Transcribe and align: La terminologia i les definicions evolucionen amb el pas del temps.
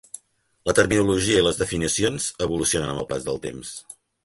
La 0.69 0.73
terminologia 0.79 1.43
i 1.43 1.43
les 1.49 1.59
definicions 1.65 2.31
evolucionen 2.47 2.91
amb 2.95 3.05
el 3.05 3.09
pas 3.15 3.31
del 3.31 3.41
temps. 3.47 3.79